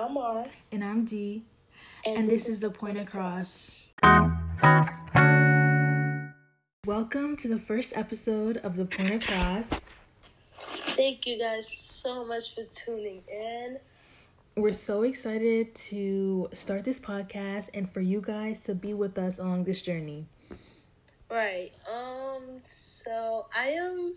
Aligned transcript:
I'm 0.00 0.14
Dee, 0.14 0.50
and, 0.70 0.84
I'm 0.84 1.04
D. 1.04 1.42
and 2.06 2.28
this, 2.28 2.44
this, 2.44 2.48
is 2.50 2.60
The 2.60 2.70
Point 2.70 2.98
Across. 2.98 3.88
Welcome 6.86 7.34
to 7.38 7.48
the 7.48 7.58
first 7.58 7.96
episode 7.96 8.58
of 8.58 8.76
The 8.76 8.84
Point 8.84 9.24
Across. 9.24 9.86
Thank 10.94 11.26
you 11.26 11.36
guys 11.36 11.66
so 11.66 12.24
much 12.24 12.54
for 12.54 12.62
tuning 12.62 13.24
in. 13.28 13.78
We're 14.54 14.70
so 14.70 15.02
excited 15.02 15.74
to 15.74 16.48
start 16.52 16.84
this 16.84 17.00
podcast 17.00 17.70
and 17.74 17.90
for 17.90 18.00
you 18.00 18.20
guys 18.20 18.60
to 18.62 18.76
be 18.76 18.94
with 18.94 19.18
us 19.18 19.40
along 19.40 19.64
this 19.64 19.82
journey. 19.82 20.26
Right. 21.28 21.72
Um 21.92 22.60
so 22.62 23.46
I 23.52 23.70
am 23.70 24.14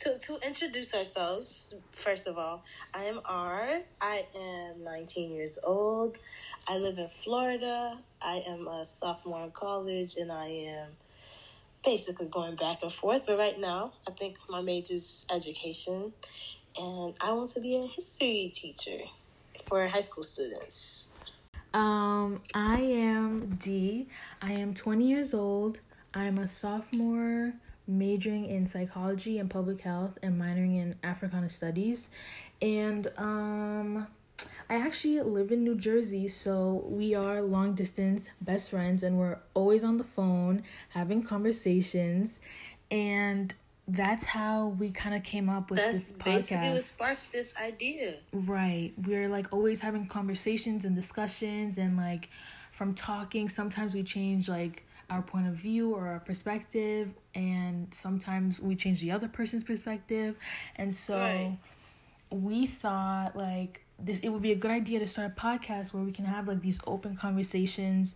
to 0.00 0.18
to 0.18 0.38
introduce 0.46 0.94
ourselves, 0.94 1.74
first 1.92 2.28
of 2.28 2.38
all, 2.38 2.64
I 2.94 3.04
am 3.04 3.20
R. 3.24 3.80
I 4.00 4.26
am 4.36 4.84
19 4.84 5.32
years 5.32 5.58
old. 5.64 6.18
I 6.68 6.78
live 6.78 6.98
in 6.98 7.08
Florida. 7.08 7.98
I 8.22 8.42
am 8.48 8.66
a 8.68 8.84
sophomore 8.84 9.44
in 9.44 9.50
college 9.50 10.16
and 10.16 10.30
I 10.30 10.46
am 10.46 10.88
basically 11.84 12.28
going 12.28 12.56
back 12.56 12.82
and 12.82 12.92
forth, 12.92 13.26
but 13.26 13.38
right 13.38 13.58
now 13.58 13.92
I 14.06 14.12
think 14.12 14.36
my 14.48 14.60
major 14.60 14.94
is 14.94 15.26
education 15.34 16.12
and 16.78 17.14
I 17.22 17.32
want 17.32 17.50
to 17.50 17.60
be 17.60 17.76
a 17.76 17.86
history 17.86 18.50
teacher 18.52 19.04
for 19.64 19.86
high 19.86 20.00
school 20.00 20.22
students? 20.22 21.08
Um, 21.74 22.40
I 22.54 22.80
am 22.80 23.56
D. 23.56 24.08
I 24.40 24.52
am 24.52 24.74
20 24.74 25.08
years 25.08 25.34
old. 25.34 25.80
I'm 26.14 26.38
a 26.38 26.46
sophomore 26.46 27.54
majoring 27.88 28.44
in 28.44 28.66
psychology 28.66 29.38
and 29.38 29.50
public 29.50 29.80
health 29.80 30.18
and 30.22 30.40
minoring 30.40 30.76
in 30.76 30.94
Africana 31.02 31.50
studies. 31.50 32.10
And 32.62 33.08
um 33.16 34.06
I 34.70 34.76
actually 34.76 35.20
live 35.22 35.50
in 35.50 35.64
New 35.64 35.74
Jersey, 35.74 36.28
so 36.28 36.84
we 36.86 37.14
are 37.14 37.42
long 37.42 37.74
distance 37.74 38.30
best 38.40 38.70
friends 38.70 39.02
and 39.02 39.18
we're 39.18 39.38
always 39.54 39.82
on 39.82 39.96
the 39.96 40.04
phone 40.04 40.62
having 40.90 41.22
conversations 41.22 42.38
and 42.90 43.54
that's 43.88 44.24
how 44.26 44.68
we 44.78 44.90
kind 44.90 45.14
of 45.14 45.22
came 45.22 45.48
up 45.48 45.70
with 45.70 45.78
that's 45.78 46.10
this 46.10 46.12
podcast. 46.12 46.24
Basically, 46.24 46.70
what 46.70 46.82
sparks 46.82 47.28
this 47.28 47.54
idea. 47.56 48.16
Right. 48.32 48.92
We're 49.02 49.28
like 49.28 49.52
always 49.52 49.80
having 49.80 50.06
conversations 50.06 50.84
and 50.84 50.94
discussions, 50.94 51.78
and 51.78 51.96
like 51.96 52.28
from 52.72 52.94
talking, 52.94 53.48
sometimes 53.48 53.94
we 53.94 54.02
change 54.02 54.48
like 54.48 54.84
our 55.10 55.22
point 55.22 55.46
of 55.46 55.54
view 55.54 55.94
or 55.94 56.08
our 56.08 56.20
perspective, 56.20 57.10
and 57.34 57.92
sometimes 57.92 58.60
we 58.60 58.76
change 58.76 59.00
the 59.00 59.12
other 59.12 59.28
person's 59.28 59.64
perspective. 59.64 60.36
And 60.76 60.94
so 60.94 61.18
right. 61.18 61.58
we 62.30 62.66
thought 62.66 63.36
like 63.36 63.84
this, 63.98 64.20
it 64.20 64.28
would 64.28 64.42
be 64.42 64.52
a 64.52 64.56
good 64.56 64.70
idea 64.70 64.98
to 64.98 65.06
start 65.06 65.32
a 65.36 65.40
podcast 65.40 65.92
where 65.94 66.02
we 66.02 66.12
can 66.12 66.24
have 66.24 66.46
like 66.46 66.60
these 66.60 66.80
open 66.86 67.16
conversations 67.16 68.14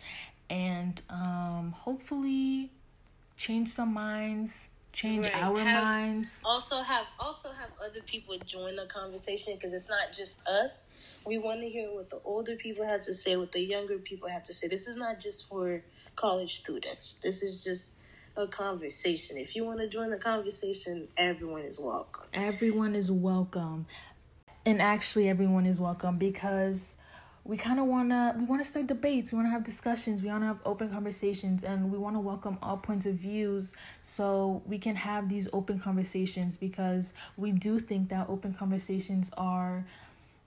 and 0.51 1.01
um, 1.09 1.75
hopefully 1.79 2.71
change 3.37 3.69
some 3.69 3.93
minds 3.93 4.69
change 4.93 5.27
right. 5.27 5.43
our 5.43 5.59
have, 5.59 5.83
minds. 5.83 6.43
Also 6.45 6.77
have 6.77 7.07
also 7.19 7.51
have 7.51 7.71
other 7.83 8.01
people 8.07 8.37
join 8.45 8.77
the 8.77 8.87
conversation 8.87 9.55
because 9.55 9.73
it's 9.73 9.89
not 9.89 10.09
just 10.09 10.47
us. 10.47 10.85
We 11.25 11.39
want 11.39 11.61
to 11.61 11.69
hear 11.69 11.89
what 11.93 12.11
the 12.11 12.21
older 12.25 12.57
people 12.57 12.85
have 12.87 13.05
to 13.05 13.13
say, 13.13 13.37
what 13.37 13.53
the 13.53 13.61
younger 13.61 13.99
people 13.99 14.29
have 14.29 14.43
to 14.45 14.53
say. 14.53 14.69
This 14.69 14.89
is 14.89 14.97
not 14.97 15.21
just 15.21 15.49
for 15.49 15.83
college 16.17 16.57
students. 16.57 17.19
This 17.23 17.43
is 17.43 17.63
just 17.63 17.93
a 18.37 18.47
conversation. 18.47 19.37
If 19.37 19.55
you 19.55 19.65
want 19.65 19.79
to 19.81 19.89
join 19.89 20.11
the 20.11 20.19
conversation, 20.19 21.09
everyone 21.17 21.63
is 21.63 21.79
welcome. 21.79 22.27
Everyone 22.33 22.95
is 22.95 23.11
welcome. 23.11 23.87
And 24.65 24.81
actually 24.81 25.29
everyone 25.29 25.67
is 25.67 25.81
welcome 25.81 26.19
because 26.19 26.97
we 27.45 27.57
kind 27.57 27.81
of 27.81 27.87
want 27.87 28.11
to 28.11 28.35
we 28.39 28.45
want 28.45 28.63
to 28.63 28.65
start 28.65 28.87
debates 28.87 29.33
we 29.33 29.37
want 29.37 29.47
to 29.47 29.51
have 29.51 29.65
discussions 29.65 30.23
we 30.23 30.29
want 30.29 30.43
to 30.43 30.47
have 30.47 30.61
open 30.65 30.89
conversations 30.89 31.65
and 31.65 31.91
we 31.91 31.99
want 31.99 32.15
to 32.15 32.21
welcome 32.21 32.57
all 32.63 32.77
points 32.77 33.05
of 33.05 33.15
views 33.15 33.73
so 34.01 34.63
we 34.65 34.79
can 34.79 34.95
have 34.95 35.29
these 35.29 35.49
open 35.53 35.79
conversations 35.79 36.57
because 36.57 37.13
we 37.37 37.51
do 37.51 37.81
think 37.81 38.09
that 38.09 38.29
open 38.29 38.55
conversations 38.55 39.31
are 39.37 39.85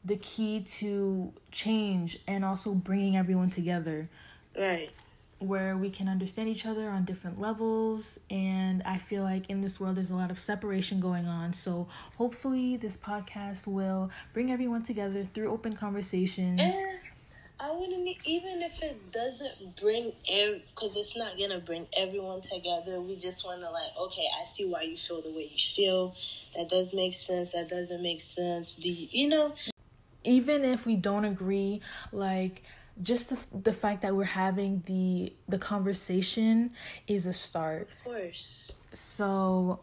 the 0.06 0.18
key 0.18 0.62
to 0.62 1.34
change 1.52 2.20
and 2.28 2.46
also 2.46 2.74
bringing 2.74 3.18
everyone 3.18 3.50
together. 3.50 4.08
Right. 4.58 4.92
Where 5.40 5.76
we 5.76 5.90
can 5.90 6.08
understand 6.08 6.48
each 6.48 6.66
other 6.66 6.90
on 6.90 7.04
different 7.04 7.42
levels 7.42 8.20
and 8.32 8.82
i 8.84 8.98
feel 8.98 9.22
like 9.24 9.50
in 9.50 9.60
this 9.60 9.82
world 9.82 9.98
there's 9.98 10.10
a 10.12 10.16
lot 10.16 10.32
of 10.32 10.40
separation 10.40 11.00
going 11.00 11.28
on. 11.28 11.54
So 11.54 11.88
hopefully 12.18 12.78
this 12.78 12.96
podcast 12.96 13.68
will 13.68 14.12
bring 14.34 14.52
everyone 14.52 14.84
together 14.84 15.26
through 15.26 15.52
open 15.52 15.74
conversations. 15.74 16.62
And 16.62 17.00
i 17.58 17.72
wouldn't 17.72 18.06
even 18.26 18.62
if 18.62 18.84
it 18.84 19.12
doesn't 19.12 19.78
bring 19.80 20.12
because 20.28 20.98
it's 20.98 21.16
not 21.16 21.40
gonna 21.40 21.58
bring 21.58 21.88
everyone 21.98 22.42
together 22.42 23.00
we 23.00 23.16
just 23.16 23.46
want 23.46 23.62
to 23.62 23.70
like 23.70 23.96
okay 23.98 24.28
i 24.42 24.46
see 24.46 24.66
why 24.66 24.82
you 24.82 24.98
feel 24.98 25.22
the 25.22 25.30
way 25.30 25.50
you 25.50 25.58
feel. 25.58 26.14
That 26.56 26.70
does 26.70 26.94
make 26.94 27.14
sense. 27.14 27.52
That 27.52 27.70
doesn't 27.70 28.02
make 28.02 28.20
sense. 28.20 28.76
Do 28.76 28.90
you, 28.90 29.08
you 29.12 29.30
know 29.30 29.56
even 30.26 30.66
if 30.66 30.86
we 30.86 30.96
don't 30.96 31.26
agree 31.26 31.82
like 32.12 32.64
just 33.02 33.30
the, 33.30 33.38
the 33.58 33.74
fact 33.74 34.02
that 34.02 34.16
we're 34.16 34.24
having 34.24 34.84
the 34.86 35.34
the 35.48 35.58
conversation 35.58 36.72
is 37.08 37.26
a 37.26 37.34
start. 37.34 37.90
Of 38.00 38.04
course. 38.04 38.74
So 38.92 39.80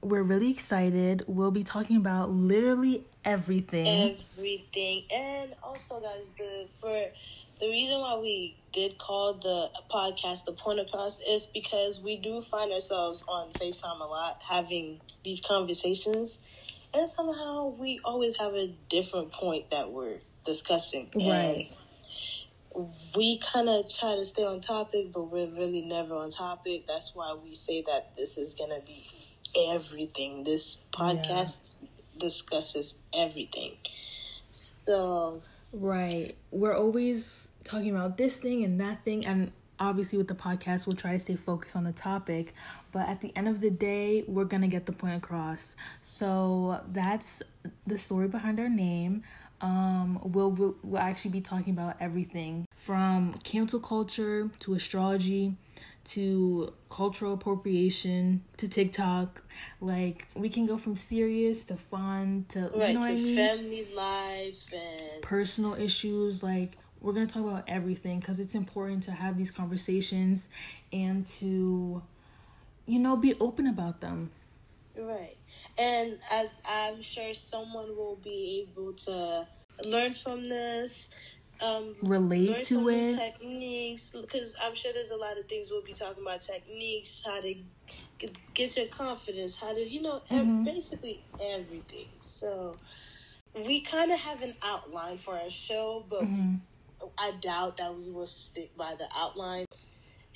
we're 0.00 0.22
really 0.22 0.50
excited. 0.50 1.24
We'll 1.26 1.50
be 1.50 1.62
talking 1.62 1.96
about 1.96 2.30
literally 2.30 3.04
everything. 3.24 3.86
Everything. 3.86 5.04
And 5.14 5.54
also 5.62 6.00
guys, 6.00 6.30
the 6.38 6.66
for 6.76 7.06
the 7.60 7.68
reason 7.68 8.00
why 8.00 8.18
we 8.18 8.56
did 8.72 8.98
call 8.98 9.34
the 9.34 9.70
podcast 9.90 10.44
the 10.44 10.52
point 10.52 10.80
across 10.80 11.20
is 11.22 11.46
because 11.46 12.00
we 12.00 12.16
do 12.16 12.40
find 12.40 12.72
ourselves 12.72 13.24
on 13.28 13.48
FaceTime 13.52 14.00
a 14.00 14.04
lot 14.04 14.42
having 14.42 15.00
these 15.22 15.40
conversations 15.40 16.40
and 16.94 17.08
somehow 17.08 17.74
we 17.78 18.00
always 18.04 18.36
have 18.38 18.54
a 18.54 18.68
different 18.88 19.32
point 19.32 19.70
that 19.70 19.90
we're 19.90 20.20
discussing. 20.44 21.10
Right. 21.14 21.68
And 22.74 22.88
we 23.14 23.38
kind 23.38 23.68
of 23.68 23.92
try 23.92 24.16
to 24.16 24.24
stay 24.24 24.44
on 24.44 24.60
topic, 24.60 25.12
but 25.12 25.24
we're 25.24 25.48
really 25.48 25.82
never 25.82 26.14
on 26.14 26.30
topic. 26.30 26.86
That's 26.86 27.14
why 27.14 27.34
we 27.42 27.54
say 27.54 27.82
that 27.82 28.16
this 28.16 28.38
is 28.38 28.54
going 28.54 28.70
to 28.70 28.84
be 28.86 29.06
everything. 29.70 30.44
This 30.44 30.78
podcast 30.92 31.58
yeah. 31.80 31.88
discusses 32.18 32.94
everything. 33.16 33.76
So. 34.50 35.40
Right. 35.72 36.36
We're 36.50 36.76
always 36.76 37.50
talking 37.64 37.90
about 37.90 38.16
this 38.16 38.38
thing 38.38 38.64
and 38.64 38.80
that 38.80 39.04
thing. 39.04 39.26
And 39.26 39.52
obviously, 39.78 40.18
with 40.18 40.28
the 40.28 40.34
podcast, 40.34 40.86
we'll 40.86 40.96
try 40.96 41.12
to 41.12 41.18
stay 41.18 41.36
focused 41.36 41.76
on 41.76 41.84
the 41.84 41.92
topic. 41.92 42.54
But 42.92 43.08
at 43.08 43.20
the 43.20 43.32
end 43.36 43.48
of 43.48 43.60
the 43.60 43.70
day, 43.70 44.24
we're 44.26 44.44
going 44.44 44.62
to 44.62 44.68
get 44.68 44.86
the 44.86 44.92
point 44.92 45.16
across. 45.16 45.76
So 46.00 46.80
that's 46.92 47.42
the 47.86 47.98
story 47.98 48.28
behind 48.28 48.60
our 48.60 48.68
name 48.68 49.22
um, 49.60 50.20
we'll, 50.22 50.50
we'll, 50.50 50.76
we'll 50.82 51.00
actually 51.00 51.30
be 51.30 51.40
talking 51.40 51.72
about 51.72 51.96
everything 51.98 52.66
from 52.76 53.34
cancel 53.44 53.80
culture 53.80 54.50
to 54.60 54.74
astrology 54.74 55.56
to 56.04 56.70
cultural 56.90 57.32
appropriation 57.32 58.42
to 58.58 58.68
TikTok. 58.68 59.42
Like 59.80 60.28
we 60.34 60.50
can 60.50 60.66
go 60.66 60.76
from 60.76 60.96
serious 60.96 61.64
to 61.66 61.76
fun 61.76 62.44
to 62.50 62.70
right, 62.74 62.90
you 62.90 62.94
know 62.94 63.00
to 63.00 63.08
I 63.08 63.14
mean? 63.14 63.36
family 63.36 63.82
life 63.96 64.66
and 64.72 65.22
personal 65.22 65.74
issues. 65.74 66.42
Like 66.42 66.72
we're 67.04 67.12
gonna 67.12 67.26
talk 67.26 67.44
about 67.44 67.64
everything 67.68 68.18
because 68.18 68.40
it's 68.40 68.54
important 68.54 69.02
to 69.04 69.12
have 69.12 69.36
these 69.36 69.50
conversations 69.50 70.48
and 70.90 71.26
to, 71.26 72.02
you 72.86 72.98
know, 72.98 73.14
be 73.14 73.34
open 73.40 73.66
about 73.66 74.00
them. 74.00 74.30
Right. 74.98 75.36
And 75.78 76.18
I, 76.30 76.46
I'm 76.70 77.02
sure 77.02 77.34
someone 77.34 77.94
will 77.94 78.18
be 78.24 78.66
able 78.66 78.94
to 78.94 79.46
learn 79.84 80.14
from 80.14 80.44
this, 80.44 81.10
um, 81.62 81.94
relate 82.02 82.62
to 82.62 82.88
it. 82.88 83.16
Techniques, 83.16 84.10
because 84.10 84.56
I'm 84.62 84.74
sure 84.74 84.92
there's 84.94 85.10
a 85.10 85.16
lot 85.16 85.36
of 85.38 85.46
things 85.46 85.70
we'll 85.70 85.82
be 85.82 85.92
talking 85.92 86.22
about 86.22 86.40
techniques, 86.40 87.22
how 87.26 87.40
to 87.40 87.54
get, 88.18 88.36
get 88.54 88.76
your 88.78 88.86
confidence, 88.86 89.60
how 89.60 89.74
to, 89.74 89.80
you 89.80 90.00
know, 90.00 90.22
mm-hmm. 90.30 90.64
basically 90.64 91.22
everything. 91.38 92.08
So 92.20 92.76
we 93.54 93.82
kind 93.82 94.10
of 94.10 94.18
have 94.20 94.40
an 94.42 94.54
outline 94.64 95.18
for 95.18 95.34
our 95.34 95.50
show, 95.50 96.04
but 96.08 96.22
mm-hmm. 96.22 96.54
I 97.18 97.32
doubt 97.40 97.76
that 97.78 97.94
we 97.94 98.10
will 98.10 98.26
stick 98.26 98.76
by 98.76 98.94
the 98.98 99.06
outline. 99.16 99.66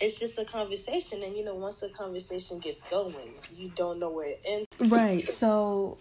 It's 0.00 0.18
just 0.18 0.38
a 0.38 0.44
conversation 0.44 1.22
and 1.24 1.36
you 1.36 1.44
know 1.44 1.56
once 1.56 1.80
the 1.80 1.88
conversation 1.88 2.60
gets 2.60 2.82
going 2.82 3.34
you 3.56 3.70
don't 3.74 3.98
know 3.98 4.10
where 4.10 4.28
it 4.28 4.46
ends. 4.48 4.92
Right 4.92 5.26
so 5.26 5.98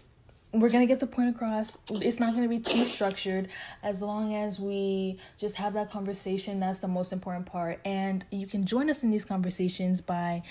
we're 0.52 0.70
gonna 0.70 0.86
get 0.86 1.00
the 1.00 1.06
point 1.06 1.34
across. 1.34 1.78
It's 1.90 2.20
not 2.20 2.34
gonna 2.34 2.48
be 2.48 2.60
too 2.60 2.84
structured. 2.84 3.48
As 3.82 4.00
long 4.00 4.34
as 4.34 4.60
we 4.60 5.18
just 5.36 5.56
have 5.56 5.74
that 5.74 5.90
conversation 5.90 6.60
that's 6.60 6.78
the 6.78 6.88
most 6.88 7.12
important 7.12 7.46
part. 7.46 7.80
And 7.84 8.24
you 8.30 8.46
can 8.46 8.64
join 8.64 8.88
us 8.88 9.02
in 9.02 9.10
these 9.10 9.24
conversations 9.24 10.00
by 10.00 10.42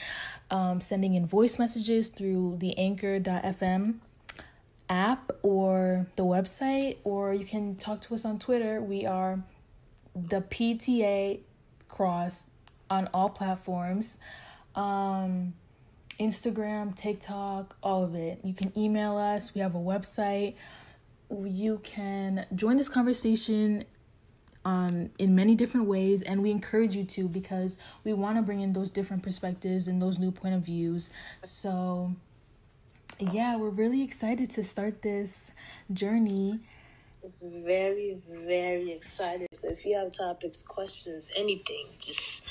um, 0.52 0.82
sending 0.82 1.16
in 1.16 1.26
voice 1.26 1.58
messages 1.58 2.10
through 2.10 2.58
the 2.60 2.78
anchor.fm 2.78 3.96
app 4.90 5.32
or 5.42 6.08
the 6.16 6.24
website 6.24 6.98
or 7.04 7.34
you 7.34 7.46
can 7.46 7.76
talk 7.76 8.02
to 8.02 8.14
us 8.14 8.24
on 8.26 8.40
twitter. 8.40 8.82
We 8.82 9.06
are 9.06 9.44
the 10.30 10.42
Point 10.42 10.88
Across 11.90 12.48
on 12.90 13.10
all 13.14 13.30
platforms. 13.30 14.18
Um, 14.76 15.54
Instagram, 16.20 16.96
TikTok, 16.96 17.76
all 17.84 18.04
of 18.04 18.16
it. 18.16 18.40
You 18.44 18.54
can 18.54 18.78
email 18.78 19.18
us. 19.18 19.54
We 19.54 19.62
have 19.62 19.76
a 19.76 19.80
website. 19.80 20.56
You 21.30 21.80
can 21.84 22.46
join 22.56 22.78
this 22.78 22.90
conversation 22.90 23.86
um, 24.66 25.12
in 25.18 25.36
many 25.36 25.56
different 25.56 25.88
ways, 25.88 26.22
and 26.22 26.42
we 26.44 26.52
encourage 26.52 26.96
you 26.96 27.06
to 27.06 27.30
because 27.30 27.78
we 28.04 28.14
want 28.14 28.38
to 28.38 28.42
bring 28.42 28.60
in 28.60 28.74
those 28.74 28.90
different 28.90 29.24
perspectives 29.24 29.88
and 29.88 30.02
those 30.02 30.20
new 30.20 30.32
point 30.32 30.56
of 30.56 30.62
views. 30.62 31.10
So, 31.44 32.14
yeah, 33.20 33.56
we're 33.56 33.70
really 33.70 34.04
excited 34.04 34.50
to 34.52 34.64
start 34.64 35.04
this 35.04 35.52
journey. 35.94 36.60
Very, 37.42 38.18
very 38.30 38.92
excited. 38.92 39.48
So, 39.54 39.70
if 39.70 39.86
you 39.86 39.96
have 39.98 40.12
topics, 40.16 40.64
questions, 40.64 41.32
anything, 41.36 41.88
just 42.00 42.44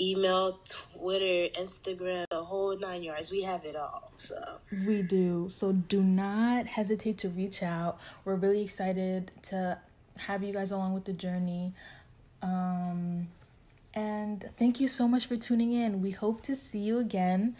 email, 0.00 0.58
Twitter, 0.94 1.52
Instagram, 1.60 2.24
the 2.30 2.42
whole 2.42 2.76
nine 2.76 3.02
yards. 3.02 3.30
We 3.30 3.42
have 3.42 3.64
it 3.64 3.76
all. 3.76 4.12
So 4.16 4.42
we 4.86 5.02
do. 5.02 5.48
So 5.50 5.72
do 5.72 6.02
not 6.02 6.66
hesitate 6.66 7.18
to 7.18 7.28
reach 7.28 7.62
out. 7.62 7.98
We're 8.24 8.36
really 8.36 8.62
excited 8.62 9.30
to 9.42 9.78
have 10.16 10.42
you 10.42 10.52
guys 10.52 10.70
along 10.70 10.94
with 10.94 11.04
the 11.04 11.12
journey. 11.12 11.74
Um, 12.42 13.28
and 13.94 14.48
thank 14.56 14.80
you 14.80 14.88
so 14.88 15.06
much 15.06 15.26
for 15.26 15.36
tuning 15.36 15.72
in. 15.72 16.00
We 16.00 16.12
hope 16.12 16.42
to 16.42 16.56
see 16.56 16.78
you 16.78 16.98
again 16.98 17.56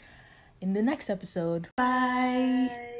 in 0.60 0.72
the 0.72 0.82
next 0.82 1.10
episode. 1.10 1.69
Bye. 1.76 2.69
Bye. 2.70 3.00